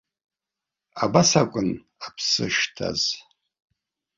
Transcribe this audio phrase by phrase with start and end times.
[1.03, 1.69] Абас акәын
[2.05, 3.01] аԥсы шҭаз.